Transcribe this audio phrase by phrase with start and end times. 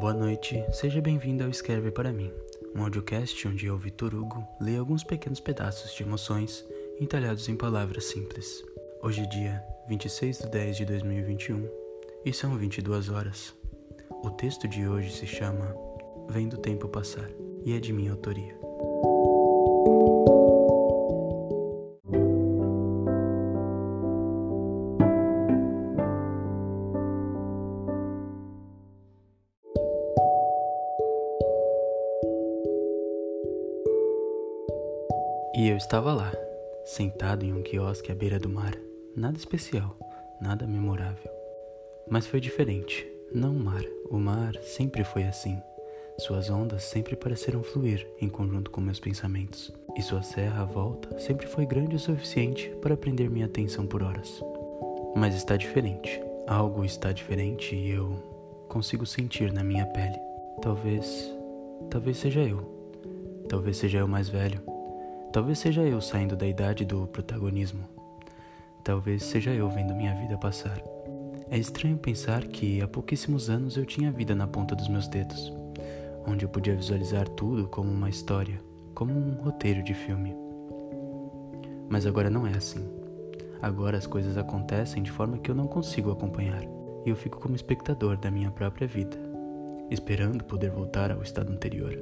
[0.00, 2.30] Boa noite, seja bem-vindo ao Escreve para mim,
[2.74, 6.64] um audiocast onde eu, Vitor Hugo, leio alguns pequenos pedaços de emoções
[7.00, 8.62] entalhados em palavras simples.
[9.02, 11.68] Hoje é dia 26 de 10 de 2021
[12.24, 13.54] e são 22 horas.
[14.22, 15.74] O texto de hoje se chama
[16.28, 17.30] Vendo o Tempo Passar
[17.64, 18.54] e é de minha autoria.
[35.56, 36.32] E eu estava lá,
[36.84, 38.74] sentado em um quiosque à beira do mar.
[39.14, 39.96] Nada especial,
[40.40, 41.30] nada memorável.
[42.10, 43.06] Mas foi diferente.
[43.32, 43.84] Não o mar.
[44.10, 45.56] O mar sempre foi assim.
[46.18, 49.72] Suas ondas sempre pareceram fluir em conjunto com meus pensamentos.
[49.96, 54.02] E sua serra à volta sempre foi grande o suficiente para prender minha atenção por
[54.02, 54.42] horas.
[55.14, 56.20] Mas está diferente.
[56.48, 60.18] Algo está diferente e eu consigo sentir na minha pele.
[60.60, 61.32] Talvez.
[61.90, 62.58] Talvez seja eu.
[63.48, 64.73] Talvez seja eu mais velho
[65.34, 67.88] Talvez seja eu saindo da idade do protagonismo.
[68.84, 70.80] Talvez seja eu vendo minha vida passar.
[71.50, 75.08] É estranho pensar que há pouquíssimos anos eu tinha a vida na ponta dos meus
[75.08, 75.52] dedos,
[76.24, 78.60] onde eu podia visualizar tudo como uma história,
[78.94, 80.36] como um roteiro de filme.
[81.88, 82.88] Mas agora não é assim.
[83.60, 86.62] Agora as coisas acontecem de forma que eu não consigo acompanhar,
[87.04, 89.18] e eu fico como espectador da minha própria vida,
[89.90, 91.98] esperando poder voltar ao estado anterior.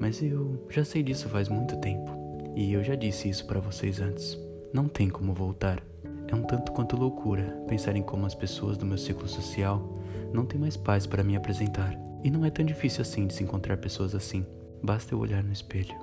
[0.00, 2.17] Mas eu já sei disso faz muito tempo.
[2.58, 4.36] E eu já disse isso para vocês antes.
[4.72, 5.80] Não tem como voltar.
[6.26, 9.96] É um tanto quanto loucura pensar em como as pessoas do meu ciclo social
[10.32, 11.96] não têm mais paz para me apresentar.
[12.24, 14.44] E não é tão difícil assim de se encontrar pessoas assim.
[14.82, 15.94] Basta eu olhar no espelho.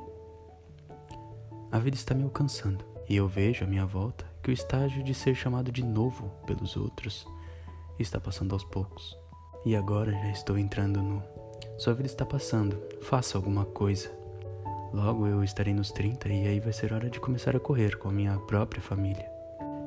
[1.74, 5.14] A vida está me alcançando e eu vejo à minha volta que o estágio de
[5.14, 7.28] ser chamado de novo pelos outros
[8.00, 9.14] está passando aos poucos.
[9.66, 11.22] E agora já estou entrando no.
[11.78, 14.10] Sua vida está passando, faça alguma coisa.
[14.96, 18.08] Logo eu estarei nos 30 e aí vai ser hora de começar a correr com
[18.08, 19.30] a minha própria família.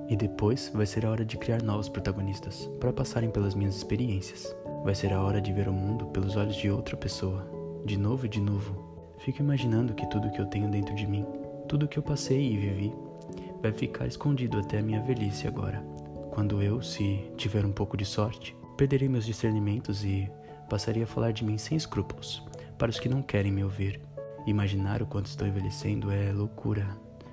[0.06, 4.54] E depois vai ser a hora de criar novos protagonistas para passarem pelas minhas experiências.
[4.84, 7.50] Vai ser a hora de ver o mundo pelos olhos de outra pessoa,
[7.86, 9.14] de novo e de novo.
[9.20, 11.24] Fico imaginando que tudo que eu tenho dentro de mim,
[11.66, 12.92] tudo que eu passei e vivi,
[13.62, 15.82] vai ficar escondido até a minha velhice agora.
[16.32, 20.30] Quando eu, se tiver um pouco de sorte, perderei meus discernimentos e
[20.68, 22.46] passaria a falar de mim sem escrúpulos,
[22.76, 24.06] para os que não querem me ouvir
[24.46, 26.86] Imaginar o quanto estou envelhecendo é loucura,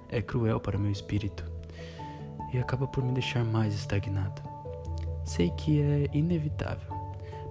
[0.09, 1.45] é cruel para meu espírito
[2.53, 4.41] e acaba por me deixar mais estagnado.
[5.23, 6.93] Sei que é inevitável,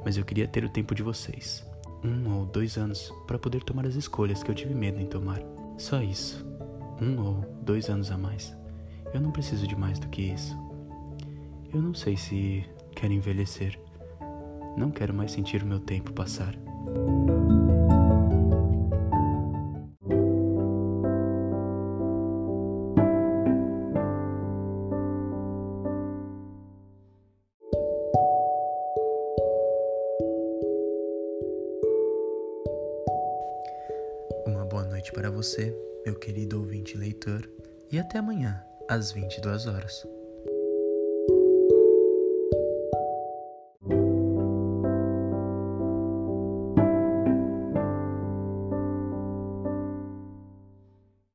[0.04, 1.64] mas eu queria ter o tempo de vocês,
[2.02, 5.40] um ou dois anos, para poder tomar as escolhas que eu tive medo em tomar.
[5.76, 6.46] Só isso,
[7.00, 8.56] um ou dois anos a mais.
[9.12, 10.56] Eu não preciso de mais do que isso.
[11.72, 13.78] Eu não sei se quero envelhecer.
[14.76, 16.54] Não quero mais sentir o meu tempo passar.
[34.74, 35.72] Boa noite para você,
[36.04, 37.48] meu querido ouvinte leitor,
[37.92, 40.04] e até amanhã, às 22 horas.